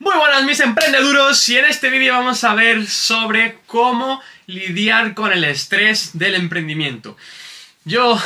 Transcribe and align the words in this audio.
Muy 0.00 0.16
buenas 0.16 0.44
mis 0.44 0.60
emprendeduros 0.60 1.48
y 1.48 1.56
en 1.56 1.64
este 1.64 1.90
vídeo 1.90 2.14
vamos 2.14 2.44
a 2.44 2.54
ver 2.54 2.86
sobre 2.86 3.58
cómo 3.66 4.22
lidiar 4.46 5.12
con 5.12 5.32
el 5.32 5.42
estrés 5.42 6.16
del 6.16 6.36
emprendimiento. 6.36 7.16
Yo 7.84 8.16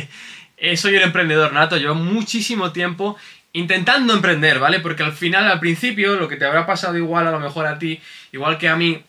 eh, 0.56 0.76
soy 0.76 0.94
un 0.94 1.02
emprendedor 1.02 1.52
nato, 1.52 1.78
llevo 1.78 1.96
muchísimo 1.96 2.70
tiempo 2.70 3.16
intentando 3.54 4.14
emprender, 4.14 4.60
¿vale? 4.60 4.78
Porque 4.78 5.02
al 5.02 5.14
final, 5.14 5.50
al 5.50 5.58
principio, 5.58 6.14
lo 6.14 6.28
que 6.28 6.36
te 6.36 6.44
habrá 6.44 6.64
pasado 6.64 6.96
igual 6.96 7.26
a 7.26 7.32
lo 7.32 7.40
mejor 7.40 7.66
a 7.66 7.76
ti, 7.76 8.00
igual 8.30 8.56
que 8.56 8.68
a 8.68 8.76
mí, 8.76 9.02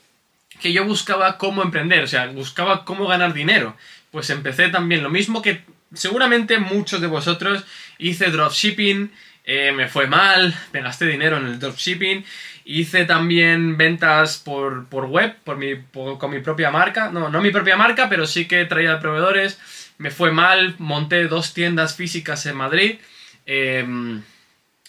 que 0.60 0.74
yo 0.74 0.86
buscaba 0.86 1.38
cómo 1.38 1.62
emprender, 1.62 2.04
o 2.04 2.08
sea, 2.08 2.26
buscaba 2.28 2.84
cómo 2.84 3.06
ganar 3.06 3.36
dinero. 3.36 3.78
Pues 4.10 4.32
empecé 4.32 4.70
también 4.70 5.04
lo 5.04 5.12
mismo 5.12 5.44
que 5.44 5.62
seguramente 5.94 6.58
muchos 6.58 7.00
de 7.00 7.08
vosotros 7.08 7.64
hice 8.00 8.32
dropshipping, 8.32 9.12
eh, 9.50 9.72
me 9.72 9.88
fue 9.88 10.08
mal, 10.08 10.54
me 10.74 10.82
gasté 10.82 11.06
dinero 11.06 11.38
en 11.38 11.48
el 11.48 11.58
dropshipping, 11.58 12.26
hice 12.66 13.06
también 13.06 13.78
ventas 13.78 14.38
por, 14.38 14.86
web, 14.92 15.38
por 15.46 15.56
mi, 15.56 15.82
con 15.94 16.30
mi 16.30 16.42
propia 16.42 16.70
marca, 16.70 17.10
no, 17.10 17.30
no 17.30 17.42
mi 17.42 17.50
propia 17.50 17.78
marca, 17.78 18.10
pero 18.10 18.28
sí 18.28 18.46
que 18.46 18.66
traía 18.66 19.00
proveedores, 19.00 19.58
me 20.00 20.12
fue 20.12 20.34
mal, 20.34 20.76
monté 20.80 21.30
dos 21.30 21.54
tiendas 21.54 21.96
físicas 21.96 22.46
en 22.46 22.58
Madrid, 22.58 22.98
em, 23.46 24.22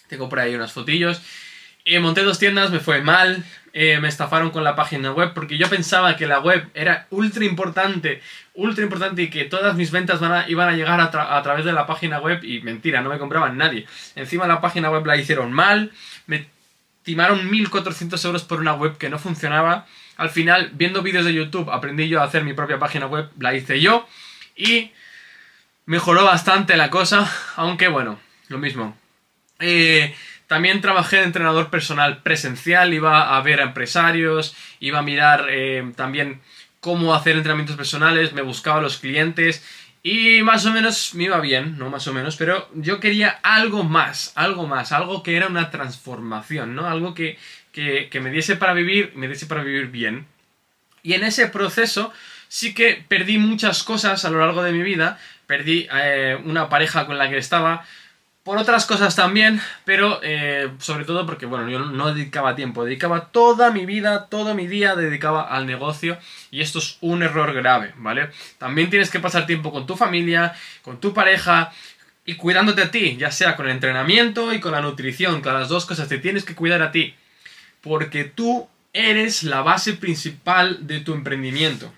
tengo 0.09 0.29
por 0.29 0.41
ahí 0.41 0.57
unas 0.57 0.73
fotillos, 0.73 1.23
eh, 1.97 2.01
monté 2.01 2.23
dos 2.23 2.39
tiendas, 2.39 2.71
me 2.71 2.81
fue 2.81 3.03
mal, 3.03 3.45
eh, 3.73 3.99
me 4.01 4.09
estafaron 4.09 4.51
con 4.51 4.65
la 4.65 4.75
página 4.75 5.13
web 5.13 5.33
porque 5.35 5.59
yo 5.59 5.69
pensaba 5.69 6.17
que 6.17 6.27
la 6.27 6.41
web 6.41 6.69
era 6.75 7.07
ultra 7.11 7.45
importante, 7.45 8.23
ultra 8.55 8.83
importante 8.83 9.23
y 9.23 9.31
que 9.31 9.45
todas 9.45 9.77
mis 9.77 9.91
ventas 9.91 10.21
iban 10.49 10.69
a 10.69 10.73
llegar 10.73 11.01
a, 11.01 11.43
través 11.43 11.65
de 11.65 11.73
la 11.73 11.87
página 11.87 12.19
web 12.19 12.43
y 12.43 12.61
mentira, 12.61 13.01
no 13.01 13.11
me 13.11 13.19
compraban 13.19 13.57
nadie. 13.57 13.87
Encima 14.17 14.47
la 14.47 14.61
página 14.61 14.91
web 14.91 15.07
la 15.07 15.17
hicieron 15.17 15.53
mal, 15.53 15.93
me 16.27 16.47
timaron 17.05 17.51
1.400 17.51 18.25
euros 18.25 18.43
por 18.45 18.61
una 18.61 18.75
web 18.75 18.99
que 18.99 19.11
no 19.11 19.19
funcionaba. 19.19 19.87
Al 20.17 20.31
final, 20.31 20.71
viendo 20.75 21.03
vídeos 21.03 21.25
de 21.25 21.35
YouTube, 21.35 21.71
aprendí 21.71 22.09
yo 22.09 22.21
a 22.21 22.25
hacer 22.25 22.43
mi 22.45 22.53
propia 22.53 22.79
página 22.79 23.07
web, 23.07 23.31
la 23.39 23.55
hice 23.55 23.81
yo 23.81 24.09
y 24.57 24.91
mejoró 25.87 26.25
bastante 26.25 26.77
la 26.77 26.91
cosa, 26.91 27.33
aunque 27.57 27.89
bueno, 27.89 28.19
lo 28.49 28.59
mismo. 28.59 28.97
Eh, 29.61 30.15
también 30.49 30.81
trabajé 30.81 31.19
de 31.19 31.25
entrenador 31.25 31.71
personal 31.71 32.23
presencial, 32.23 32.93
iba 32.93 33.37
a 33.37 33.43
ver 33.43 33.61
a 33.61 33.65
empresarios, 33.65 34.57
iba 34.81 34.99
a 34.99 35.03
mirar 35.03 35.47
eh, 35.51 35.93
también 35.95 36.41
cómo 36.81 37.15
hacer 37.15 37.37
entrenamientos 37.37 37.77
personales, 37.77 38.33
me 38.33 38.43
buscaba 38.43 38.81
los 38.81 38.97
clientes 38.97 39.63
y 40.03 40.43
más 40.43 40.65
o 40.65 40.73
menos 40.73 41.15
me 41.15 41.25
iba 41.25 41.39
bien, 41.41 41.77
no 41.77 41.91
más 41.91 42.07
o 42.09 42.15
menos, 42.15 42.37
pero 42.37 42.69
yo 42.75 42.99
quería 42.99 43.29
algo 43.43 43.85
más, 43.85 44.33
algo 44.37 44.67
más, 44.67 44.93
algo 44.93 45.23
que 45.23 45.37
era 45.37 45.49
una 45.49 45.71
transformación, 45.71 46.75
¿no? 46.75 46.89
Algo 46.89 47.15
que, 47.15 47.39
me 47.75 48.31
diese 48.31 48.57
para 48.57 48.73
vivir, 48.73 49.13
me 49.17 49.29
diese 49.29 49.47
para 49.47 49.63
vivir 49.63 49.89
bien. 49.89 50.27
Y 51.03 51.13
en 51.13 51.25
ese 51.25 51.49
proceso 51.49 52.11
sí 52.49 52.73
que 52.73 53.05
perdí 53.07 53.37
muchas 53.37 53.83
cosas 53.83 54.25
a 54.25 54.31
lo 54.31 54.39
largo 54.39 54.63
de 54.63 54.73
mi 54.73 54.83
vida, 54.83 55.19
perdí 55.47 55.89
eh, 55.93 56.39
una 56.43 56.71
pareja 56.71 57.05
con 57.05 57.19
la 57.19 57.29
que 57.29 57.37
estaba, 57.37 57.85
por 58.49 58.57
otras 58.57 58.87
cosas 58.87 59.15
también, 59.15 59.61
pero 59.85 60.21
eh, 60.23 60.71
sobre 60.79 61.05
todo 61.05 61.27
porque, 61.27 61.45
bueno, 61.45 61.69
yo 61.69 61.81
no 61.81 62.15
dedicaba 62.15 62.57
tiempo, 62.57 62.83
dedicaba 62.83 63.27
toda 63.27 63.71
mi 63.73 63.85
vida, 63.85 64.29
todo 64.31 64.55
mi 64.55 64.67
día, 64.67 64.97
dedicaba 64.97 65.43
al 65.43 65.67
negocio 65.67 66.17
y 66.51 66.63
esto 66.63 66.79
es 66.79 66.97
un 67.03 67.23
error 67.23 67.53
grave, 67.53 67.93
¿vale? 67.99 68.31
También 68.57 68.89
tienes 68.89 69.11
que 69.11 69.21
pasar 69.21 69.45
tiempo 69.45 69.71
con 69.71 69.87
tu 69.87 69.97
familia, 69.97 70.55
con 70.81 70.99
tu 70.99 71.13
pareja 71.13 71.73
y 72.25 72.37
cuidándote 72.37 72.81
a 72.81 72.91
ti, 72.91 73.19
ya 73.19 73.31
sea 73.31 73.55
con 73.55 73.67
el 73.67 73.73
entrenamiento 73.73 74.51
y 74.55 74.61
con 74.61 74.73
la 74.73 74.81
nutrición, 74.81 75.43
con 75.43 75.53
las 75.53 75.69
dos 75.69 75.85
cosas, 75.85 76.09
te 76.09 76.17
tienes 76.17 76.45
que 76.45 76.55
cuidar 76.55 76.81
a 76.81 76.91
ti, 76.91 77.15
porque 77.83 78.25
tú 78.25 78.67
eres 78.95 79.43
la 79.43 79.61
base 79.61 79.93
principal 79.93 80.87
de 80.87 81.01
tu 81.01 81.13
emprendimiento. 81.13 81.93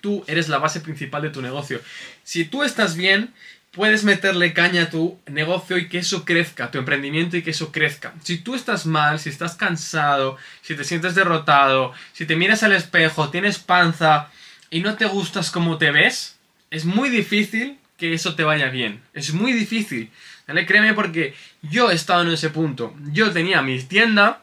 Tú 0.00 0.24
eres 0.26 0.48
la 0.48 0.58
base 0.58 0.80
principal 0.80 1.22
de 1.22 1.30
tu 1.30 1.42
negocio. 1.42 1.80
Si 2.24 2.44
tú 2.44 2.64
estás 2.64 2.96
bien, 2.96 3.32
puedes 3.76 4.04
meterle 4.04 4.54
caña 4.54 4.84
a 4.84 4.90
tu 4.90 5.18
negocio 5.26 5.76
y 5.76 5.88
que 5.88 5.98
eso 5.98 6.24
crezca, 6.24 6.70
tu 6.70 6.78
emprendimiento 6.78 7.36
y 7.36 7.42
que 7.42 7.50
eso 7.50 7.70
crezca. 7.70 8.14
Si 8.24 8.38
tú 8.38 8.54
estás 8.54 8.86
mal, 8.86 9.20
si 9.20 9.28
estás 9.28 9.54
cansado, 9.54 10.38
si 10.62 10.74
te 10.74 10.82
sientes 10.82 11.14
derrotado, 11.14 11.92
si 12.14 12.24
te 12.24 12.36
miras 12.36 12.62
al 12.62 12.72
espejo, 12.72 13.28
tienes 13.28 13.58
panza 13.58 14.30
y 14.70 14.80
no 14.80 14.96
te 14.96 15.04
gustas 15.04 15.50
como 15.50 15.76
te 15.76 15.90
ves, 15.90 16.38
es 16.70 16.86
muy 16.86 17.10
difícil 17.10 17.78
que 17.98 18.14
eso 18.14 18.34
te 18.34 18.44
vaya 18.44 18.70
bien. 18.70 19.02
Es 19.12 19.34
muy 19.34 19.52
difícil. 19.52 20.10
¿Vale? 20.48 20.64
Créeme 20.64 20.94
porque 20.94 21.34
yo 21.60 21.90
he 21.90 21.94
estado 21.94 22.22
en 22.22 22.30
ese 22.30 22.48
punto. 22.48 22.94
Yo 23.12 23.30
tenía 23.30 23.60
mi 23.60 23.78
tienda 23.82 24.40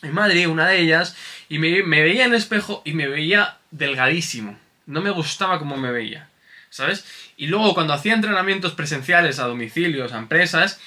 en 0.00 0.14
Madrid, 0.14 0.48
una 0.48 0.68
de 0.68 0.80
ellas, 0.80 1.14
y 1.50 1.58
me, 1.58 1.82
me 1.82 2.02
veía 2.02 2.24
en 2.24 2.32
el 2.32 2.38
espejo 2.38 2.80
y 2.86 2.94
me 2.94 3.06
veía 3.06 3.58
delgadísimo. 3.70 4.58
No 4.86 5.02
me 5.02 5.10
gustaba 5.10 5.58
como 5.58 5.76
me 5.76 5.92
veía. 5.92 6.28
¿Sabes? 6.72 7.04
Y 7.36 7.48
luego 7.48 7.74
cuando 7.74 7.92
hacía 7.92 8.14
entrenamientos 8.14 8.72
presenciales 8.72 9.38
a 9.38 9.46
domicilios, 9.46 10.12
a 10.12 10.18
empresas, 10.18 10.80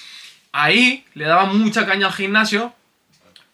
ahí 0.52 1.06
le 1.14 1.26
daba 1.26 1.46
mucha 1.46 1.86
caña 1.86 2.08
al 2.08 2.14
gimnasio 2.14 2.74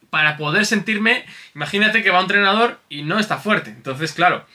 para 0.09 0.37
poder 0.37 0.65
sentirme, 0.65 1.25
imagínate 1.55 2.01
que 2.01 2.09
va 2.09 2.19
un 2.19 2.23
entrenador 2.23 2.79
y 2.89 3.03
no 3.03 3.19
está 3.19 3.37
fuerte. 3.37 3.69
Entonces, 3.69 4.13
claro, 4.13 4.45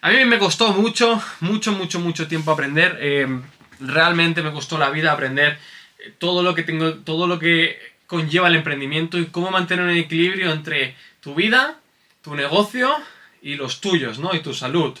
a 0.00 0.10
mí 0.10 0.24
me 0.24 0.38
costó 0.38 0.72
mucho, 0.72 1.20
mucho, 1.40 1.72
mucho, 1.72 1.98
mucho 1.98 2.28
tiempo 2.28 2.52
aprender. 2.52 2.96
Eh, 3.00 3.40
realmente 3.80 4.42
me 4.42 4.52
costó 4.52 4.78
la 4.78 4.90
vida 4.90 5.12
aprender 5.12 5.58
eh, 5.98 6.12
todo 6.18 6.42
lo 6.42 6.54
que 6.54 6.62
tengo, 6.62 6.94
todo 6.94 7.26
lo 7.26 7.38
que 7.40 7.78
conlleva 8.06 8.46
el 8.46 8.56
emprendimiento 8.56 9.18
y 9.18 9.26
cómo 9.26 9.50
mantener 9.50 9.84
un 9.84 9.90
equilibrio 9.90 10.52
entre 10.52 10.94
tu 11.20 11.34
vida, 11.34 11.78
tu 12.22 12.36
negocio 12.36 12.94
y 13.42 13.56
los 13.56 13.80
tuyos, 13.80 14.18
¿no? 14.20 14.34
Y 14.34 14.40
tu 14.40 14.54
salud 14.54 14.96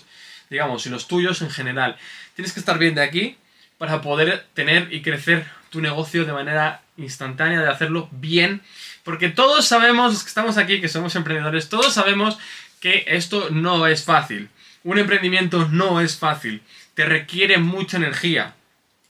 digamos, 0.50 0.86
y 0.86 0.90
los 0.90 1.08
tuyos 1.08 1.42
en 1.42 1.50
general. 1.50 1.96
Tienes 2.34 2.52
que 2.52 2.60
estar 2.60 2.78
bien 2.78 2.94
de 2.94 3.02
aquí 3.02 3.36
para 3.78 4.02
poder 4.02 4.46
tener 4.54 4.92
y 4.92 5.02
crecer 5.02 5.46
tu 5.70 5.80
negocio 5.80 6.24
de 6.24 6.32
manera 6.32 6.82
instantánea, 6.96 7.60
de 7.60 7.68
hacerlo 7.68 8.08
bien, 8.10 8.62
porque 9.04 9.28
todos 9.28 9.66
sabemos, 9.66 10.12
los 10.12 10.22
que 10.22 10.28
estamos 10.28 10.56
aquí, 10.58 10.80
que 10.80 10.88
somos 10.88 11.14
emprendedores, 11.14 11.68
todos 11.68 11.94
sabemos 11.94 12.38
que 12.80 13.04
esto 13.06 13.48
no 13.50 13.86
es 13.86 14.04
fácil. 14.04 14.48
Un 14.84 14.98
emprendimiento 14.98 15.68
no 15.70 16.00
es 16.00 16.16
fácil, 16.16 16.62
te 16.94 17.04
requiere 17.04 17.58
mucha 17.58 17.96
energía, 17.96 18.54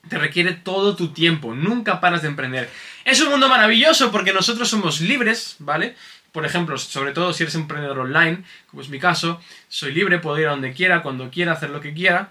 te 0.09 0.19
requiere 0.19 0.53
todo 0.53 0.97
tu 0.97 1.13
tiempo, 1.13 1.55
nunca 1.55 2.01
paras 2.01 2.23
de 2.23 2.29
emprender. 2.29 2.71
Es 3.09 3.21
un 3.23 3.31
mundo 3.31 3.49
maravilloso 3.49 4.13
porque 4.13 4.35
nosotros 4.35 4.69
somos 4.69 5.01
libres, 5.01 5.57
¿vale? 5.61 5.97
por 6.33 6.45
ejemplo, 6.45 6.77
sobre 6.79 7.13
todo 7.13 7.33
si 7.33 7.43
eres 7.43 7.55
emprendedor 7.55 7.99
online, 8.01 8.45
como 8.71 8.83
es 8.83 8.89
mi 8.91 8.99
caso, 8.99 9.41
soy 9.69 9.93
libre, 9.93 10.19
puedo 10.19 10.39
ir 10.39 10.47
a 10.47 10.51
donde 10.51 10.73
quiera, 10.73 11.03
cuando 11.03 11.31
quiera, 11.31 11.53
hacer 11.53 11.71
lo 11.71 11.81
que 11.81 11.95
quiera. 11.95 12.31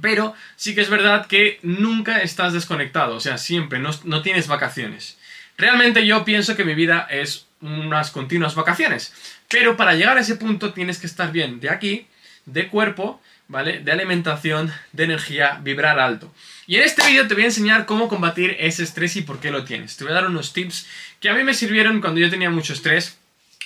Pero 0.00 0.34
sí 0.56 0.74
que 0.74 0.82
es 0.82 0.90
verdad 0.90 1.26
que 1.26 1.58
nunca 1.62 2.20
estás 2.22 2.52
desconectado, 2.52 3.16
o 3.16 3.20
sea, 3.20 3.38
siempre, 3.38 3.78
no, 3.78 3.90
no 4.04 4.22
tienes 4.22 4.46
vacaciones. 4.46 5.18
Realmente 5.56 6.04
yo 6.06 6.24
pienso 6.24 6.56
que 6.56 6.64
mi 6.64 6.74
vida 6.74 7.06
es 7.10 7.46
unas 7.60 8.10
continuas 8.10 8.54
vacaciones. 8.54 9.14
Pero 9.48 9.76
para 9.76 9.94
llegar 9.94 10.18
a 10.18 10.20
ese 10.20 10.36
punto 10.36 10.72
tienes 10.72 10.98
que 10.98 11.06
estar 11.06 11.32
bien 11.32 11.60
de 11.60 11.70
aquí, 11.70 12.06
de 12.44 12.68
cuerpo, 12.68 13.22
¿vale? 13.48 13.80
De 13.80 13.92
alimentación, 13.92 14.72
de 14.92 15.04
energía, 15.04 15.60
vibrar 15.62 15.98
alto. 15.98 16.32
Y 16.66 16.76
en 16.76 16.82
este 16.82 17.06
vídeo 17.06 17.28
te 17.28 17.34
voy 17.34 17.44
a 17.44 17.46
enseñar 17.46 17.86
cómo 17.86 18.08
combatir 18.08 18.56
ese 18.58 18.82
estrés 18.82 19.16
y 19.16 19.22
por 19.22 19.40
qué 19.40 19.50
lo 19.50 19.64
tienes. 19.64 19.96
Te 19.96 20.04
voy 20.04 20.12
a 20.12 20.16
dar 20.16 20.26
unos 20.26 20.52
tips 20.52 20.86
que 21.20 21.28
a 21.28 21.34
mí 21.34 21.44
me 21.44 21.54
sirvieron 21.54 22.00
cuando 22.00 22.20
yo 22.20 22.30
tenía 22.30 22.50
mucho 22.50 22.72
estrés, 22.72 23.18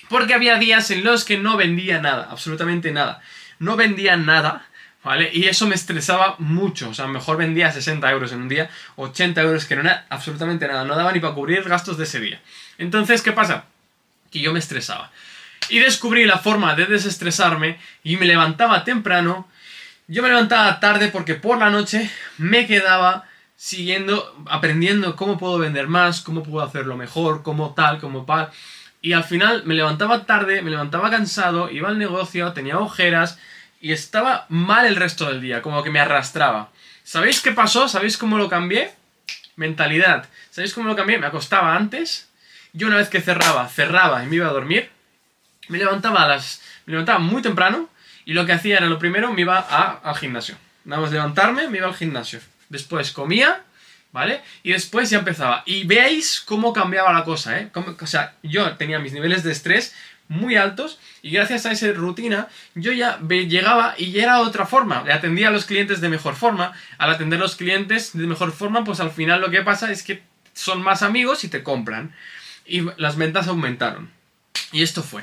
porque 0.09 0.34
había 0.34 0.59
días 0.59 0.91
en 0.91 1.05
los 1.05 1.25
que 1.25 1.38
no 1.38 1.56
vendía 1.56 2.00
nada, 2.00 2.28
absolutamente 2.31 2.91
nada. 2.93 3.22
No 3.59 3.77
vendía 3.77 4.17
nada, 4.17 4.67
¿vale? 5.05 5.31
Y 5.33 5.44
eso 5.44 5.67
me 5.67 5.75
estresaba 5.75 6.37
mucho. 6.38 6.88
O 6.88 6.94
sea, 6.94 7.06
mejor 7.06 7.37
vendía 7.37 7.71
60 7.71 8.11
euros 8.11 8.33
en 8.33 8.43
un 8.43 8.49
día, 8.49 8.71
80 8.97 9.41
euros, 9.43 9.65
que 9.65 9.77
no 9.77 9.83
era 9.83 10.06
absolutamente 10.09 10.67
nada. 10.67 10.84
No 10.84 10.97
daba 10.97 11.12
ni 11.12 11.21
para 11.21 11.34
cubrir 11.34 11.62
gastos 11.65 11.99
de 11.99 12.05
ese 12.05 12.21
día. 12.21 12.41
Entonces, 12.78 13.22
¿qué 13.22 13.33
pasa? 13.33 13.67
Que 14.31 14.41
yo 14.41 14.53
me 14.53 14.59
estresaba. 14.59 15.11
Y 15.69 15.81
descubrí 15.81 16.25
la 16.25 16.38
forma 16.38 16.75
de 16.75 16.87
desestresarme 16.87 17.79
y 18.03 18.17
me 18.17 18.26
levantaba 18.26 18.85
temprano 18.85 19.49
yo 20.08 20.22
me 20.22 20.28
levantaba 20.31 20.81
tarde 20.81 21.08
porque 21.08 21.34
por 21.34 21.58
la 21.58 21.69
noche 21.69 22.10
me 22.38 22.66
quedaba 22.66 23.26
siguiendo, 23.56 24.34
aprendiendo 24.49 25.16
cómo 25.16 25.37
puedo 25.37 25.58
vender 25.58 25.87
más, 25.87 26.22
cómo 26.22 26.43
puedo 26.43 26.64
hacerlo 26.64 26.96
mejor, 26.96 27.43
cómo 27.43 27.75
tal, 27.75 28.00
cómo 28.00 28.25
tal. 28.25 28.50
Y 29.02 29.12
al 29.12 29.25
final 29.25 29.64
me 29.66 29.75
levantaba 29.75 30.25
tarde, 30.25 30.62
me 30.62 30.70
levantaba 30.70 31.10
cansado, 31.10 31.70
iba 31.70 31.90
al 31.90 31.99
negocio, 31.99 32.52
tenía 32.55 32.78
ojeras 32.78 33.38
y 33.81 33.93
estaba 33.93 34.46
mal 34.49 34.87
el 34.87 34.96
resto 34.96 35.26
del 35.26 35.43
día, 35.43 35.60
como 35.60 35.82
que 35.82 35.90
me 35.90 36.00
arrastraba. 36.00 36.70
¿Sabéis 37.05 37.43
qué 37.43 37.52
pasó? 37.52 37.87
¿Sabéis 37.87 38.16
cómo 38.16 38.38
lo 38.38 38.49
cambié? 38.49 38.93
Mentalidad. 39.56 40.26
¿Sabéis 40.50 40.72
cómo 40.72 40.88
lo 40.88 40.96
cambié? 40.96 41.19
Me 41.19 41.26
acostaba 41.26 41.76
antes. 41.76 42.31
Yo 42.72 42.87
una 42.87 42.96
vez 42.96 43.08
que 43.08 43.20
cerraba, 43.20 43.69
cerraba 43.69 44.25
y 44.25 44.26
me 44.26 44.37
iba 44.37 44.49
a 44.49 44.52
dormir. 44.52 44.90
Me 45.69 45.78
levantaba 45.78 46.25
a 46.25 46.28
las. 46.28 46.62
Me 46.87 46.93
levantaba 46.93 47.19
muy 47.19 47.43
temprano 47.43 47.88
y 48.29 48.35
lo 48.35 48.45
que 48.45 48.53
hacía 48.53 48.77
era, 48.77 48.87
lo 48.89 48.99
primero, 48.99 49.33
me 49.33 49.41
iba 49.41 49.59
al 49.59 50.15
gimnasio. 50.17 50.55
Nada 50.85 51.01
más 51.01 51.11
levantarme, 51.11 51.67
me 51.69 51.79
iba 51.79 51.87
al 51.87 51.95
gimnasio. 51.95 52.41
Después 52.69 53.11
comía 53.11 53.63
¿vale? 54.13 54.43
Y 54.63 54.73
después 54.73 55.09
ya 55.09 55.21
empezaba. 55.21 55.63
Y 55.65 55.85
veáis 55.85 56.43
cómo 56.43 56.75
cambiaba 56.75 57.11
la 57.13 57.25
cosa, 57.25 57.59
¿eh? 57.59 57.71
o 57.75 58.07
sea, 58.07 58.35
yo 58.43 58.77
tenía 58.77 58.99
mis 58.99 59.15
niveles 59.15 59.45
de 59.45 59.53
estrés 59.53 59.95
muy 60.29 60.57
altos 60.57 60.99
y 61.23 61.31
gracias 61.31 61.65
a 61.65 61.73
esa 61.73 61.91
rutina 61.93 62.49
yo 62.75 62.93
ya 62.93 63.19
llegaba 63.19 63.95
y 63.97 64.13
ya 64.13 64.25
era 64.25 64.41
otra 64.41 64.67
forma, 64.67 65.03
le 65.05 65.15
atendía 65.15 65.49
a 65.49 65.51
los 65.51 65.65
clientes 65.65 66.03
de 66.03 66.11
mejor 66.11 66.37
forma, 66.37 66.75
al 66.99 67.11
atender 67.11 67.39
a 67.39 67.43
los 67.43 67.57
clientes 67.57 68.13
de 68.13 68.27
mejor 68.27 68.53
forma 68.53 68.85
pues 68.85 69.01
al 69.01 69.11
final 69.11 69.41
lo 69.41 69.51
que 69.51 69.63
pasa 69.63 69.91
es 69.91 70.03
que 70.03 70.23
son 70.53 70.83
más 70.83 71.03
amigos 71.03 71.45
y 71.45 71.49
te 71.49 71.63
compran 71.63 72.15
y 72.67 72.83
las 72.99 73.17
ventas 73.17 73.49
aumentaron 73.49 74.11
y 74.71 74.83
esto 74.83 75.03
fue. 75.03 75.23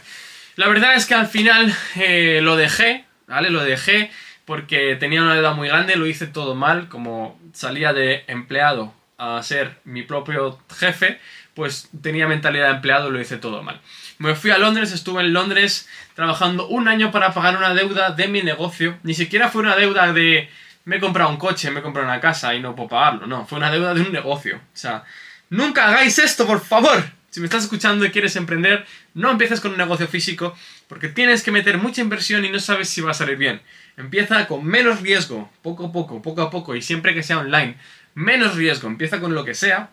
La 0.56 0.68
verdad 0.68 0.96
es 0.96 1.06
que 1.06 1.16
al 1.16 1.28
final 1.28 1.76
eh, 1.96 2.40
lo 2.42 2.56
dejé, 2.56 3.06
¿vale? 3.28 3.50
Lo 3.50 3.64
dejé 3.64 4.12
porque 4.46 4.96
tenía 4.96 5.22
una 5.22 5.34
deuda 5.34 5.54
muy 5.54 5.68
grande, 5.68 5.96
lo 5.96 6.06
hice 6.06 6.28
todo 6.28 6.56
mal, 6.56 6.88
como 6.88 7.40
salía 7.54 7.94
de 7.94 8.24
empleado 8.28 8.94
a 9.18 9.42
ser 9.44 9.80
mi 9.84 10.04
propio 10.04 10.60
jefe, 10.78 11.20
pues 11.54 11.90
tenía 12.02 12.28
mentalidad 12.28 12.68
de 12.68 12.76
empleado, 12.76 13.10
lo 13.10 13.20
hice 13.20 13.38
todo 13.38 13.64
mal. 13.64 13.82
Me 14.18 14.36
fui 14.36 14.52
a 14.52 14.58
Londres, 14.58 14.92
estuve 14.92 15.22
en 15.22 15.34
Londres 15.34 15.90
trabajando 16.14 16.68
un 16.68 16.88
año 16.88 17.12
para 17.12 17.34
pagar 17.34 17.58
una 17.58 17.74
deuda 17.74 18.12
de 18.12 18.28
mi 18.28 18.42
negocio. 18.42 18.98
Ni 19.04 19.14
siquiera 19.14 19.50
fue 19.50 19.62
una 19.62 19.76
deuda 19.76 20.14
de 20.14 20.50
me 20.86 20.98
he 20.98 21.00
comprado 21.00 21.32
un 21.32 21.38
coche, 21.38 21.72
me 21.72 21.80
he 21.80 21.84
comprado 21.84 22.08
una 22.08 22.22
casa 22.22 22.54
y 22.54 22.62
no 22.62 22.76
puedo 22.76 22.90
pagarlo. 22.90 23.28
No, 23.28 23.46
fue 23.46 23.58
una 23.58 23.72
deuda 23.72 23.94
de 23.94 24.02
un 24.02 24.12
negocio. 24.12 24.58
O 24.58 24.78
sea, 24.78 25.04
nunca 25.50 25.88
hagáis 25.88 26.18
esto, 26.20 26.46
por 26.46 26.62
favor. 26.62 27.04
Si 27.36 27.42
me 27.42 27.48
estás 27.48 27.64
escuchando 27.64 28.06
y 28.06 28.12
quieres 28.12 28.38
emprender, 28.38 28.86
no 29.14 29.30
empieces 29.30 29.60
con 29.60 29.72
un 29.72 29.78
negocio 29.78 30.08
físico 30.08 30.56
porque 30.88 31.10
tienes 31.10 31.44
que 31.44 31.52
meter 31.52 31.78
mucha 31.78 32.00
inversión 32.00 32.46
y 32.46 32.50
no 32.50 32.62
sabes 32.62 32.88
si 32.88 33.02
va 33.02 33.12
a 33.12 33.14
salir 33.14 33.36
bien. 33.36 33.62
Empieza 33.98 34.48
con 34.48 34.64
menos 34.64 35.02
riesgo, 35.02 35.52
poco 35.62 35.88
a 35.88 35.92
poco, 35.92 36.22
poco 36.22 36.42
a 36.42 36.50
poco 36.50 36.78
y 36.78 36.82
siempre 36.82 37.14
que 37.14 37.24
sea 37.24 37.40
online. 37.40 37.76
Menos 38.14 38.56
riesgo, 38.56 38.88
empieza 38.88 39.20
con 39.20 39.36
lo 39.36 39.44
que 39.44 39.54
sea, 39.54 39.90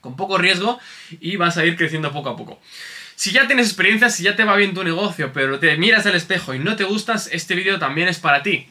con 0.00 0.16
poco 0.16 0.38
riesgo 0.38 0.80
y 1.20 1.36
vas 1.36 1.58
a 1.58 1.66
ir 1.66 1.76
creciendo 1.76 2.12
poco 2.12 2.30
a 2.30 2.36
poco. 2.38 2.58
Si 3.14 3.30
ya 3.30 3.46
tienes 3.46 3.66
experiencia, 3.66 4.08
si 4.08 4.22
ya 4.22 4.34
te 4.34 4.44
va 4.44 4.56
bien 4.56 4.72
tu 4.72 4.82
negocio, 4.82 5.34
pero 5.34 5.58
te 5.58 5.76
miras 5.76 6.06
al 6.06 6.14
espejo 6.14 6.54
y 6.54 6.60
no 6.60 6.76
te 6.76 6.84
gustas, 6.84 7.28
este 7.30 7.56
vídeo 7.56 7.78
también 7.78 8.08
es 8.08 8.20
para 8.20 8.42
ti. 8.42 8.70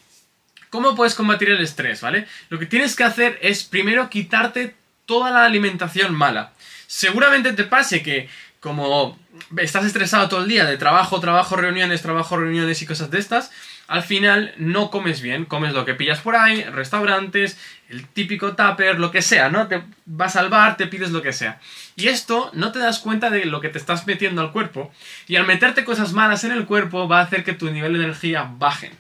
¿Cómo 0.72 0.96
puedes 0.96 1.14
combatir 1.14 1.52
el 1.52 1.62
estrés, 1.62 2.02
vale? 2.02 2.26
Lo 2.50 2.58
que 2.58 2.66
tienes 2.66 2.96
que 2.96 3.04
hacer 3.04 3.38
es 3.44 3.64
primero 3.64 4.10
quitarte 4.10 4.74
toda 5.06 5.30
la 5.30 5.46
alimentación 5.46 6.16
mala. 6.16 6.54
Seguramente 6.90 7.54
te 7.54 7.66
pase 7.66 8.02
que 8.02 8.28
como 8.60 9.16
estás 9.58 9.86
estresado 9.86 10.28
todo 10.28 10.42
el 10.42 10.50
día 10.50 10.66
de 10.66 10.76
trabajo, 10.76 11.20
trabajo, 11.20 11.56
reuniones, 11.56 12.02
trabajo, 12.02 12.36
reuniones 12.36 12.82
y 12.82 12.88
cosas 12.88 13.12
de 13.12 13.20
estas, 13.20 13.52
al 13.88 14.02
final 14.02 14.56
no 14.58 14.90
comes 14.90 15.22
bien, 15.22 15.46
comes 15.46 15.74
lo 15.74 15.86
que 15.86 15.94
pillas 15.94 16.20
por 16.22 16.36
ahí, 16.36 16.64
restaurantes, 16.64 17.60
el 17.90 18.08
típico 18.08 18.56
tupper, 18.56 19.00
lo 19.00 19.12
que 19.12 19.22
sea, 19.22 19.50
¿no? 19.50 19.68
Te 19.68 19.84
vas 20.08 20.36
al 20.36 20.50
bar, 20.50 20.78
te 20.78 20.88
pides 20.88 21.12
lo 21.12 21.22
que 21.22 21.32
sea. 21.32 21.62
Y 21.96 22.08
esto 22.08 22.50
no 22.54 22.72
te 22.72 22.80
das 22.80 22.98
cuenta 22.98 23.30
de 23.30 23.46
lo 23.46 23.62
que 23.62 23.70
te 23.70 23.78
estás 23.78 24.08
metiendo 24.08 24.42
al 24.42 24.52
cuerpo, 24.52 24.92
y 25.28 25.36
al 25.36 25.46
meterte 25.46 25.86
cosas 25.86 26.14
malas 26.14 26.44
en 26.44 26.54
el 26.54 26.66
cuerpo 26.66 27.08
va 27.08 27.20
a 27.20 27.24
hacer 27.24 27.44
que 27.44 27.54
tu 27.54 27.70
nivel 27.70 27.94
de 27.94 28.04
energía 28.04 28.50
baje. 28.58 28.92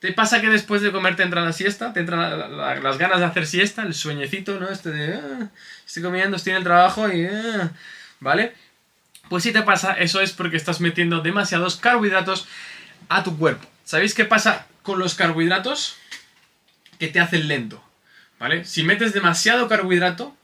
¿Te 0.00 0.12
pasa 0.12 0.40
que 0.40 0.48
después 0.48 0.80
de 0.80 0.92
comer 0.92 1.16
te 1.16 1.24
entra 1.24 1.44
la 1.44 1.52
siesta? 1.52 1.92
¿Te 1.92 2.00
entran 2.00 2.80
las 2.82 2.98
ganas 2.98 3.18
de 3.18 3.24
hacer 3.24 3.46
siesta? 3.46 3.82
El 3.82 3.94
sueñecito, 3.94 4.60
¿no? 4.60 4.68
Este 4.68 4.90
de... 4.90 5.14
Ah, 5.14 5.50
estoy 5.84 6.02
comiendo, 6.04 6.36
estoy 6.36 6.52
en 6.52 6.58
el 6.58 6.64
trabajo 6.64 7.08
y... 7.08 7.26
Ah", 7.26 7.72
¿Vale? 8.20 8.54
Pues 9.28 9.42
si 9.42 9.52
te 9.52 9.62
pasa, 9.62 9.92
eso 9.94 10.20
es 10.20 10.32
porque 10.32 10.56
estás 10.56 10.80
metiendo 10.80 11.20
demasiados 11.20 11.76
carbohidratos 11.76 12.46
a 13.08 13.22
tu 13.24 13.36
cuerpo. 13.36 13.68
¿Sabéis 13.84 14.14
qué 14.14 14.24
pasa 14.24 14.66
con 14.82 14.98
los 14.98 15.14
carbohidratos? 15.14 15.96
Que 16.98 17.08
te 17.08 17.20
hacen 17.20 17.48
lento, 17.48 17.82
¿vale? 18.38 18.64
Si 18.64 18.82
metes 18.82 19.12
demasiado 19.12 19.68
carbohidrato, 19.68 20.36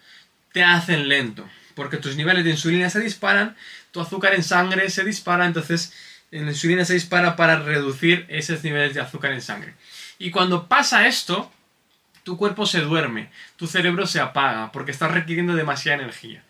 te 0.53 0.63
hacen 0.63 1.09
lento, 1.09 1.49
porque 1.75 1.97
tus 1.97 2.17
niveles 2.17 2.45
de 2.45 2.51
insulina 2.51 2.91
se 2.91 3.01
disparan, 3.01 3.57
tu 3.91 4.01
azúcar 4.01 4.35
en 4.35 4.45
sangre 4.45 4.91
se 4.91 5.05
dispara, 5.05 5.47
entonces 5.47 5.93
la 6.41 6.51
insulina 6.51 6.85
se 6.85 6.95
dispara 6.95 7.37
para 7.37 7.61
reducir 7.61 8.27
esos 8.29 8.63
niveles 8.65 8.95
de 8.95 9.01
azúcar 9.01 9.33
en 9.33 9.43
sangre. 9.43 9.75
Y 10.19 10.31
cuando 10.31 10.67
pasa 10.67 11.07
esto, 11.07 11.51
tu 12.25 12.37
cuerpo 12.37 12.67
se 12.67 12.81
duerme, 12.81 13.31
tu 13.57 13.67
cerebro 13.67 14.07
se 14.07 14.21
apaga, 14.21 14.73
porque 14.73 14.91
estás 14.91 15.13
requiriendo 15.13 15.55
demasiada 15.55 16.03
energía. 16.03 16.43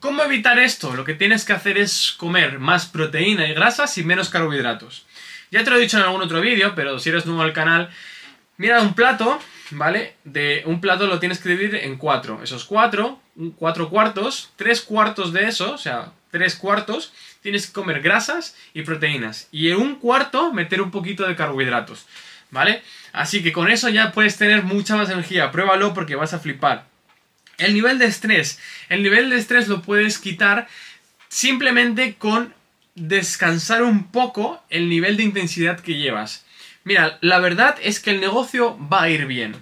¿Cómo 0.00 0.22
evitar 0.22 0.58
esto? 0.58 0.94
Lo 0.94 1.04
que 1.04 1.14
tienes 1.14 1.44
que 1.46 1.54
hacer 1.54 1.78
es 1.78 2.12
comer 2.18 2.58
más 2.58 2.84
proteína 2.84 3.48
y 3.48 3.54
grasas 3.54 3.96
y 3.96 4.04
menos 4.04 4.28
carbohidratos. 4.28 5.06
Ya 5.50 5.64
te 5.64 5.70
lo 5.70 5.76
he 5.76 5.80
dicho 5.80 5.96
en 5.96 6.02
algún 6.02 6.20
otro 6.20 6.40
vídeo, 6.42 6.74
pero 6.74 6.98
si 6.98 7.08
eres 7.08 7.24
nuevo 7.24 7.40
al 7.40 7.54
canal, 7.54 7.88
mira 8.58 8.82
un 8.82 8.94
plato, 8.94 9.40
¿vale? 9.70 10.16
De 10.24 10.62
un 10.66 10.80
plato 10.80 11.06
lo 11.06 11.20
tienes 11.20 11.38
que 11.38 11.48
dividir 11.48 11.76
en 11.76 11.96
cuatro. 11.96 12.42
Esos 12.42 12.64
cuatro, 12.64 13.20
cuatro 13.56 13.88
cuartos, 13.88 14.50
tres 14.56 14.82
cuartos 14.82 15.32
de 15.32 15.48
eso, 15.48 15.72
o 15.72 15.78
sea, 15.78 16.12
tres 16.30 16.56
cuartos, 16.56 17.12
tienes 17.44 17.66
que 17.66 17.74
comer 17.74 18.00
grasas 18.00 18.56
y 18.72 18.82
proteínas. 18.82 19.48
Y 19.52 19.68
en 19.68 19.76
un 19.76 19.96
cuarto 19.96 20.50
meter 20.54 20.80
un 20.80 20.90
poquito 20.90 21.28
de 21.28 21.36
carbohidratos, 21.36 22.06
¿vale? 22.50 22.82
Así 23.12 23.42
que 23.42 23.52
con 23.52 23.70
eso 23.70 23.90
ya 23.90 24.12
puedes 24.12 24.38
tener 24.38 24.62
mucha 24.62 24.96
más 24.96 25.10
energía. 25.10 25.50
Pruébalo 25.50 25.92
porque 25.92 26.16
vas 26.16 26.32
a 26.32 26.38
flipar. 26.38 26.86
El 27.58 27.74
nivel 27.74 27.98
de 27.98 28.06
estrés. 28.06 28.58
El 28.88 29.02
nivel 29.02 29.28
de 29.28 29.36
estrés 29.36 29.68
lo 29.68 29.82
puedes 29.82 30.18
quitar 30.18 30.68
simplemente 31.28 32.14
con 32.14 32.54
descansar 32.94 33.82
un 33.82 34.10
poco 34.10 34.64
el 34.70 34.88
nivel 34.88 35.18
de 35.18 35.24
intensidad 35.24 35.80
que 35.80 35.98
llevas. 35.98 36.46
Mira, 36.82 37.18
la 37.20 37.40
verdad 37.40 37.76
es 37.82 38.00
que 38.00 38.12
el 38.12 38.20
negocio 38.22 38.78
va 38.90 39.02
a 39.02 39.10
ir 39.10 39.26
bien. 39.26 39.54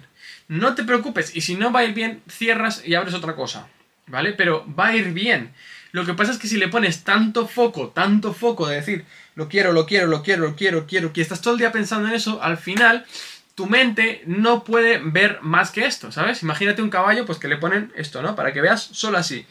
No 0.47 0.73
te 0.73 0.85
preocupes, 0.85 1.35
y 1.35 1.41
si 1.41 1.55
no 1.55 1.73
va 1.73 1.81
a 1.81 1.83
ir 1.83 1.93
bien, 1.93 2.21
cierras 2.29 2.81
y 2.85 2.95
abres 2.95 3.13
otra 3.13 3.35
cosa. 3.35 3.67
¿Vale? 4.07 4.31
Pero 4.31 4.65
va 4.73 4.87
a 4.87 4.95
ir 4.95 5.11
bien. 5.11 5.53
Lo 5.93 6.05
que 6.05 6.15
pasa 6.15 6.31
es 6.31 6.39
que 6.39 6.47
si 6.47 6.57
le 6.57 6.69
pones 6.69 7.03
tanto 7.03 7.47
foco, 7.47 7.89
tanto 7.89 8.33
foco 8.33 8.67
de 8.67 8.77
decir, 8.77 9.05
lo 9.35 9.47
quiero, 9.47 9.73
lo 9.73 9.85
quiero, 9.85 10.07
lo 10.07 10.23
quiero, 10.23 10.41
lo 10.41 10.55
quiero, 10.55 10.87
quiero, 10.87 11.13
que 11.13 11.21
estás 11.21 11.39
todo 11.39 11.53
el 11.53 11.59
día 11.59 11.71
pensando 11.71 12.07
en 12.07 12.15
eso, 12.15 12.41
al 12.41 12.57
final 12.57 13.05
tu 13.53 13.67
mente 13.67 14.23
no 14.25 14.63
puede 14.63 14.97
ver 14.97 15.37
más 15.43 15.69
que 15.69 15.85
esto, 15.85 16.11
¿sabes? 16.11 16.41
Imagínate 16.41 16.81
un 16.81 16.89
caballo, 16.89 17.27
pues 17.27 17.37
que 17.37 17.47
le 17.47 17.57
ponen 17.57 17.93
esto, 17.95 18.23
¿no? 18.23 18.35
Para 18.35 18.53
que 18.53 18.61
veas 18.61 18.81
solo 18.81 19.19
así. 19.19 19.45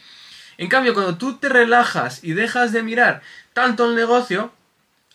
En 0.59 0.69
cambio, 0.69 0.95
cuando 0.95 1.17
tú 1.17 1.37
te 1.37 1.49
relajas 1.49 2.25
y 2.25 2.33
dejas 2.33 2.73
de 2.73 2.83
mirar 2.83 3.23
tanto 3.53 3.89
el 3.89 3.95
negocio 3.95 4.53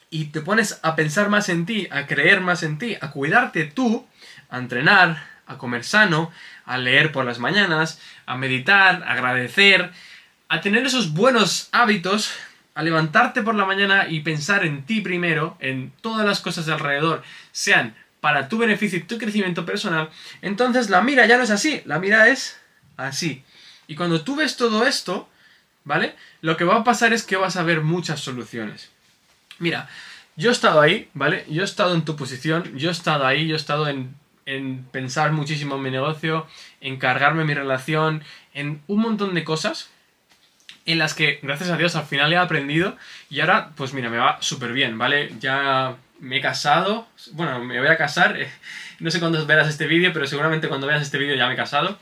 y 0.10 0.28
te 0.28 0.40
pones 0.40 0.80
a 0.82 0.96
pensar 0.96 1.28
más 1.28 1.50
en 1.50 1.66
ti, 1.66 1.90
a 1.92 2.08
creer 2.08 2.40
más 2.40 2.64
en 2.64 2.78
ti, 2.78 2.96
a 3.02 3.12
cuidarte 3.12 3.66
tú, 3.66 4.08
a 4.50 4.60
entrenar, 4.60 5.28
a 5.46 5.58
comer 5.58 5.84
sano, 5.84 6.32
a 6.64 6.78
leer 6.78 7.12
por 7.12 7.26
las 7.26 7.40
mañanas, 7.40 8.00
a 8.26 8.38
meditar, 8.38 9.04
a 9.04 9.12
agradecer, 9.12 9.92
a 10.50 10.62
tener 10.62 10.86
esos 10.86 11.14
buenos 11.14 11.70
hábitos, 11.72 12.32
a 12.74 12.84
levantarte 12.84 13.42
por 13.42 13.56
la 13.56 13.66
mañana 13.66 14.08
y 14.08 14.22
pensar 14.22 14.66
en 14.66 14.86
ti 14.86 15.02
primero, 15.02 15.58
en 15.60 15.92
todas 16.02 16.26
las 16.26 16.42
cosas 16.42 16.66
de 16.66 16.74
alrededor, 16.74 17.24
sean 17.52 17.96
para 18.22 18.50
tu 18.50 18.58
beneficio 18.58 19.00
y 19.00 19.04
tu 19.04 19.18
crecimiento 19.18 19.66
personal, 19.66 20.10
entonces 20.42 20.90
la 20.90 21.02
mira 21.02 21.26
ya 21.26 21.38
no 21.38 21.44
es 21.44 21.52
así, 21.52 21.82
la 21.86 22.00
mira 22.00 22.28
es 22.30 22.60
así. 22.98 23.44
Y 23.88 23.96
cuando 23.96 24.22
tú 24.22 24.36
ves 24.36 24.58
todo 24.58 24.86
esto, 24.86 25.30
¿vale? 25.84 26.16
Lo 26.42 26.58
que 26.58 26.66
va 26.66 26.78
a 26.78 26.84
pasar 26.84 27.14
es 27.14 27.24
que 27.24 27.38
vas 27.38 27.56
a 27.56 27.64
ver 27.64 27.82
muchas 27.82 28.20
soluciones. 28.20 28.92
Mira, 29.60 29.90
yo 30.36 30.50
he 30.50 30.54
estado 30.54 30.82
ahí, 30.82 31.10
¿vale? 31.14 31.46
Yo 31.50 31.62
he 31.62 31.66
estado 31.66 31.96
en 31.96 32.06
tu 32.06 32.16
posición, 32.16 32.78
yo 32.78 32.90
he 32.90 32.92
estado 32.92 33.26
ahí, 33.26 33.48
yo 33.48 33.56
he 33.56 33.58
estado 33.58 33.88
en, 33.88 34.16
en 34.46 34.84
pensar 34.92 35.32
muchísimo 35.32 35.76
en 35.76 35.82
mi 35.84 35.92
negocio, 35.92 36.48
en 36.82 36.98
cargarme 36.98 37.44
mi 37.44 37.54
relación, 37.54 38.24
en 38.54 38.82
un 38.88 39.00
montón 39.02 39.34
de 39.34 39.44
cosas 39.44 39.90
en 40.88 41.00
las 41.00 41.14
que, 41.14 41.40
gracias 41.44 41.70
a 41.70 41.78
Dios, 41.78 41.96
al 41.96 42.06
final 42.06 42.32
he 42.32 42.38
aprendido 42.38 42.96
y 43.30 43.42
ahora, 43.42 43.72
pues 43.76 43.94
mira, 43.94 44.10
me 44.10 44.18
va 44.18 44.38
súper 44.42 44.72
bien, 44.72 44.98
¿vale? 44.98 45.34
Ya 45.40 45.98
me 46.20 46.38
he 46.38 46.42
casado, 46.42 47.08
bueno, 47.34 47.64
me 47.64 47.78
voy 47.78 47.90
a 47.90 47.98
casar, 47.98 48.38
no 49.00 49.12
sé 49.12 49.20
cuándo 49.20 49.46
verás 49.46 49.68
este 49.68 49.86
vídeo, 49.86 50.14
pero 50.14 50.26
seguramente 50.26 50.70
cuando 50.70 50.88
veas 50.88 51.02
este 51.02 51.18
vídeo 51.18 51.36
ya 51.36 51.46
me 51.48 51.54
he 51.54 51.58
casado. 51.58 52.00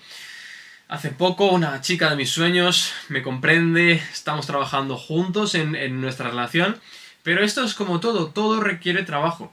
Hace 0.88 1.10
poco 1.10 1.48
una 1.48 1.82
chica 1.82 2.12
de 2.12 2.16
mis 2.16 2.30
sueños 2.30 2.94
me 3.10 3.24
comprende, 3.24 3.94
estamos 4.14 4.46
trabajando 4.46 4.98
juntos 4.98 5.56
en, 5.56 6.00
nuestra 6.00 6.30
relación, 6.30 6.80
pero 7.24 7.44
esto 7.44 7.64
es 7.64 7.74
como 7.74 8.00
todo, 8.00 8.28
todo 8.28 8.60
requiere 8.60 9.02
trabajo, 9.02 9.52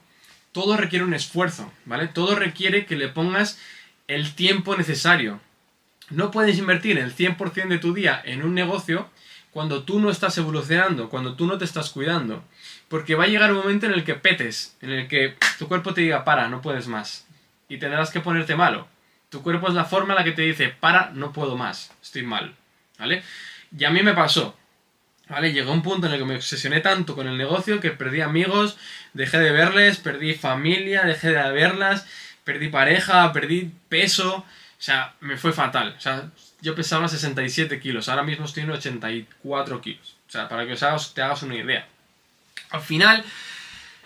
todo 0.53 0.77
requiere 0.77 1.07
un 1.07 1.15
esfuerzo, 1.15 1.73
¿vale? 1.87 2.07
Todo 2.07 2.35
requiere 2.35 2.85
que 2.85 2.97
le 2.97 3.09
pongas 3.09 3.59
el 4.09 4.35
tiempo 4.35 4.77
necesario. 4.77 5.41
No 6.11 6.31
puedes 6.31 6.59
invertir 6.59 6.99
el 6.99 7.17
100% 7.17 7.69
de 7.69 7.79
tu 7.79 7.95
día 7.95 8.21
en 8.23 8.43
un 8.43 8.55
negocio 8.55 9.09
cuando 9.52 9.85
tú 9.85 10.00
no 10.00 10.11
estás 10.11 10.37
evolucionando, 10.38 11.11
cuando 11.11 11.35
tú 11.35 11.47
no 11.47 11.59
te 11.59 11.64
estás 11.64 11.90
cuidando. 11.90 12.42
Porque 12.88 13.14
va 13.14 13.25
a 13.25 13.28
llegar 13.28 13.52
un 13.52 13.59
momento 13.59 13.87
en 13.87 13.92
el 13.92 14.04
que 14.04 14.14
petes, 14.14 14.76
en 14.80 14.90
el 14.90 15.09
que 15.09 15.37
tu 15.59 15.68
cuerpo 15.68 15.94
te 15.94 16.00
diga, 16.00 16.25
para, 16.25 16.49
no 16.49 16.62
puedes 16.62 16.88
más. 16.88 17.26
Y 17.68 17.78
tendrás 17.78 18.11
que 18.11 18.21
ponerte 18.21 18.56
malo. 18.56 18.88
Tu 19.28 19.42
cuerpo 19.42 19.68
es 19.68 19.75
la 19.75 19.85
forma 19.85 20.14
en 20.14 20.18
la 20.18 20.25
que 20.25 20.32
te 20.32 20.42
dice, 20.42 20.68
para, 20.68 21.11
no 21.11 21.32
puedo 21.32 21.56
más, 21.56 21.90
estoy 22.02 22.23
mal, 22.23 22.54
¿vale? 22.99 23.23
Y 23.76 23.85
a 23.85 23.90
mí 23.90 24.02
me 24.02 24.12
pasó, 24.12 24.54
¿vale? 25.28 25.52
Llegó 25.54 25.73
un 25.73 25.82
punto 25.82 26.06
en 26.06 26.12
el 26.12 26.18
que 26.18 26.26
me 26.26 26.37
obsesioné 26.37 26.80
tanto 26.80 27.14
con 27.14 27.26
el 27.26 27.38
negocio 27.38 27.80
que 27.80 27.92
perdí 27.92 28.21
amigos, 28.21 28.76
dejé 29.14 29.38
de 29.38 29.52
verles, 29.52 29.97
perdí 29.97 30.35
familia, 30.35 31.04
dejé 31.04 31.30
de 31.30 31.50
verlas, 31.50 32.06
perdí 32.44 32.68
pareja, 32.68 33.32
perdí 33.32 33.71
peso, 33.88 34.37
o 34.37 34.44
sea, 34.76 35.14
me 35.21 35.38
fue 35.38 35.54
fatal, 35.54 35.94
o 35.97 36.00
sea, 36.00 36.30
yo 36.62 36.76
pesaba 36.76 37.09
67 37.09 37.81
kilos, 37.81 38.09
ahora 38.09 38.23
mismo 38.23 38.47
estoy 38.47 38.62
en 38.62 38.71
84 38.71 39.81
kilos. 39.81 40.16
O 40.28 40.31
sea, 40.31 40.49
para 40.49 40.64
que 40.64 40.73
os 40.73 41.14
te 41.14 41.21
hagas 41.21 41.42
una 41.42 41.57
idea. 41.57 41.87
Al 42.71 42.81
final, 42.81 43.25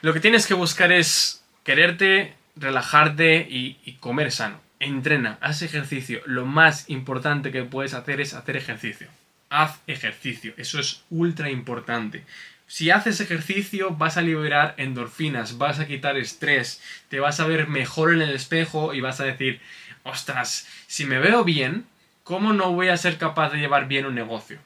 lo 0.00 0.14
que 0.14 0.20
tienes 0.20 0.46
que 0.46 0.54
buscar 0.54 0.90
es 0.90 1.44
quererte, 1.64 2.34
relajarte 2.56 3.46
y, 3.48 3.76
y 3.84 3.92
comer 3.94 4.32
sano. 4.32 4.58
Entrena, 4.80 5.38
haz 5.42 5.60
ejercicio. 5.60 6.22
Lo 6.24 6.46
más 6.46 6.88
importante 6.88 7.52
que 7.52 7.62
puedes 7.62 7.92
hacer 7.92 8.22
es 8.22 8.32
hacer 8.32 8.56
ejercicio. 8.56 9.08
Haz 9.50 9.78
ejercicio, 9.86 10.54
eso 10.56 10.80
es 10.80 11.02
ultra 11.10 11.50
importante. 11.50 12.24
Si 12.66 12.90
haces 12.90 13.20
ejercicio 13.20 13.92
vas 13.92 14.16
a 14.16 14.22
liberar 14.22 14.74
endorfinas, 14.78 15.58
vas 15.58 15.78
a 15.78 15.86
quitar 15.86 16.16
estrés, 16.16 16.82
te 17.10 17.20
vas 17.20 17.38
a 17.38 17.46
ver 17.46 17.68
mejor 17.68 18.12
en 18.12 18.22
el 18.22 18.30
espejo 18.30 18.92
y 18.92 19.00
vas 19.00 19.20
a 19.20 19.24
decir, 19.24 19.60
ostras, 20.02 20.66
si 20.88 21.04
me 21.04 21.20
veo 21.20 21.44
bien, 21.44 21.84
¿cómo 22.26 22.52
no 22.52 22.72
voy 22.72 22.88
a 22.88 22.96
ser 22.96 23.18
capaz 23.18 23.50
de 23.50 23.58
llevar 23.58 23.86
bien 23.86 24.04
un 24.04 24.16
negocio? 24.16 24.58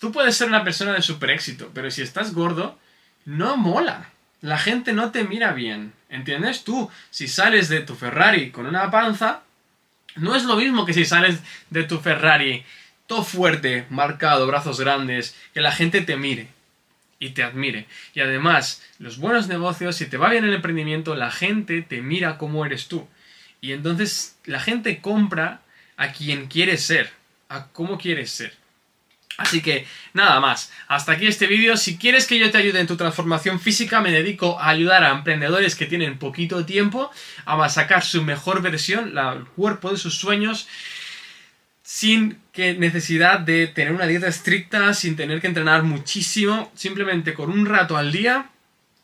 Tú 0.00 0.10
puedes 0.10 0.36
ser 0.38 0.48
una 0.48 0.64
persona 0.64 0.94
de 0.94 1.02
super 1.02 1.28
éxito, 1.30 1.70
pero 1.74 1.90
si 1.90 2.00
estás 2.00 2.32
gordo, 2.32 2.78
no 3.26 3.58
mola. 3.58 4.08
La 4.40 4.56
gente 4.56 4.94
no 4.94 5.10
te 5.10 5.22
mira 5.22 5.52
bien. 5.52 5.92
¿Entiendes? 6.08 6.64
Tú, 6.64 6.90
si 7.10 7.28
sales 7.28 7.68
de 7.68 7.80
tu 7.80 7.94
Ferrari 7.94 8.50
con 8.50 8.64
una 8.64 8.90
panza, 8.90 9.42
no 10.16 10.34
es 10.34 10.44
lo 10.44 10.56
mismo 10.56 10.86
que 10.86 10.94
si 10.94 11.04
sales 11.04 11.40
de 11.68 11.84
tu 11.84 11.98
Ferrari 11.98 12.64
todo 13.06 13.22
fuerte, 13.22 13.84
marcado, 13.90 14.46
brazos 14.46 14.80
grandes, 14.80 15.36
que 15.52 15.60
la 15.60 15.72
gente 15.72 16.00
te 16.00 16.16
mire 16.16 16.48
y 17.18 17.30
te 17.30 17.42
admire. 17.42 17.86
Y 18.14 18.20
además, 18.20 18.82
los 18.98 19.18
buenos 19.18 19.46
negocios, 19.46 19.96
si 19.96 20.06
te 20.06 20.16
va 20.16 20.30
bien 20.30 20.44
el 20.44 20.54
emprendimiento, 20.54 21.14
la 21.14 21.30
gente 21.30 21.82
te 21.82 22.00
mira 22.00 22.38
como 22.38 22.64
eres 22.64 22.88
tú. 22.88 23.06
Y 23.60 23.72
entonces 23.72 24.38
la 24.46 24.60
gente 24.60 25.02
compra 25.02 25.60
a 25.96 26.12
quien 26.12 26.46
quieres 26.46 26.82
ser, 26.82 27.10
a 27.48 27.66
cómo 27.68 27.98
quieres 27.98 28.30
ser. 28.30 28.54
Así 29.36 29.62
que 29.62 29.86
nada 30.12 30.38
más, 30.38 30.72
hasta 30.86 31.12
aquí 31.12 31.26
este 31.26 31.46
vídeo. 31.46 31.76
Si 31.76 31.98
quieres 31.98 32.26
que 32.26 32.38
yo 32.38 32.50
te 32.50 32.58
ayude 32.58 32.80
en 32.80 32.86
tu 32.86 32.96
transformación 32.96 33.58
física, 33.58 34.00
me 34.00 34.12
dedico 34.12 34.60
a 34.60 34.68
ayudar 34.68 35.02
a 35.02 35.10
emprendedores 35.10 35.74
que 35.74 35.86
tienen 35.86 36.18
poquito 36.18 36.64
tiempo 36.64 37.10
a 37.44 37.68
sacar 37.68 38.04
su 38.04 38.22
mejor 38.22 38.62
versión, 38.62 39.18
el 39.18 39.44
cuerpo 39.44 39.90
de 39.90 39.96
sus 39.96 40.16
sueños, 40.16 40.68
sin 41.82 42.38
que 42.52 42.74
necesidad 42.74 43.40
de 43.40 43.66
tener 43.66 43.92
una 43.92 44.06
dieta 44.06 44.28
estricta, 44.28 44.94
sin 44.94 45.16
tener 45.16 45.40
que 45.40 45.48
entrenar 45.48 45.82
muchísimo, 45.82 46.70
simplemente 46.76 47.34
con 47.34 47.50
un 47.50 47.66
rato 47.66 47.96
al 47.96 48.12
día 48.12 48.50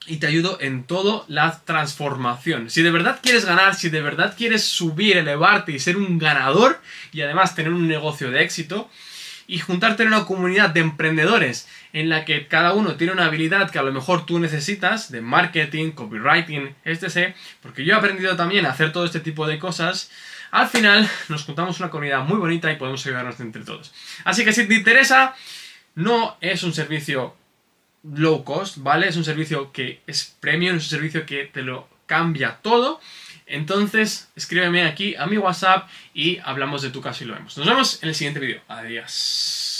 y 0.07 0.16
te 0.16 0.26
ayudo 0.26 0.59
en 0.61 0.85
todo 0.85 1.25
la 1.28 1.61
transformación. 1.64 2.71
Si 2.71 2.83
de 2.83 2.90
verdad 2.90 3.21
quieres 3.23 3.45
ganar, 3.45 3.75
si 3.75 3.90
de 3.90 4.02
verdad 4.02 4.35
quieres 4.37 4.64
subir, 4.64 5.16
elevarte 5.16 5.73
y 5.73 5.78
ser 5.78 5.97
un 5.97 6.19
ganador 6.19 6.80
y 7.12 7.21
además 7.21 7.54
tener 7.54 7.73
un 7.73 7.87
negocio 7.87 8.30
de 8.30 8.42
éxito, 8.42 8.90
y 9.50 9.59
juntarte 9.59 10.04
en 10.04 10.09
una 10.11 10.26
comunidad 10.26 10.71
de 10.71 10.78
emprendedores 10.78 11.69
en 11.92 12.09
la 12.09 12.25
que 12.25 12.47
cada 12.47 12.73
uno 12.73 12.95
tiene 12.95 13.12
una 13.12 13.26
habilidad 13.26 13.69
que 13.69 13.80
a 13.80 13.83
lo 13.83 13.90
mejor 13.90 14.25
tú 14.25 14.38
necesitas 14.38 15.11
de 15.11 15.21
marketing, 15.23 15.90
copywriting, 15.90 16.76
etc. 16.85 17.35
Porque 17.61 17.85
yo 17.85 17.95
he 17.95 17.97
aprendido 17.99 18.37
también 18.37 18.64
a 18.64 18.71
hacer 18.71 18.92
todo 18.92 19.04
este 19.04 19.19
tipo 19.19 19.49
de 19.49 19.59
cosas. 19.59 20.12
Al 20.52 20.69
final 20.69 21.11
nos 21.28 21.42
juntamos 21.42 21.80
una 21.80 21.90
comunidad 21.90 22.21
muy 22.21 22.38
bonita 22.38 22.71
y 22.71 22.76
podemos 22.76 23.04
ayudarnos 23.04 23.40
entre 23.40 23.64
todos. 23.64 23.92
Así 24.23 24.45
que 24.45 24.52
si 24.52 24.69
te 24.69 24.75
interesa, 24.76 25.35
no 25.97 26.37
es 26.40 26.62
un 26.62 26.73
servicio 26.73 27.35
low 28.02 28.45
cost, 28.45 28.78
¿vale? 28.78 29.09
Es 29.09 29.16
un 29.16 29.25
servicio 29.25 29.73
que 29.73 30.02
es 30.07 30.37
premium, 30.40 30.76
es 30.76 30.85
un 30.85 30.90
servicio 30.90 31.26
que 31.26 31.45
te 31.45 31.62
lo 31.62 31.88
cambia 32.07 32.59
todo. 32.62 33.00
Entonces, 33.47 34.30
escríbeme 34.37 34.85
aquí 34.85 35.16
a 35.16 35.26
mi 35.26 35.37
WhatsApp 35.37 35.88
y 36.14 36.38
hablamos 36.38 36.83
de 36.83 36.90
tu 36.90 37.00
caso 37.00 37.25
y 37.25 37.26
lo 37.26 37.35
vemos. 37.35 37.57
Nos 37.59 37.66
vemos 37.66 38.02
en 38.02 38.09
el 38.09 38.14
siguiente 38.14 38.40
vídeo. 38.40 38.61
Adiós. 38.69 39.79